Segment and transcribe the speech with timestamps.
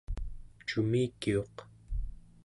[0.67, 1.55] cumikiuq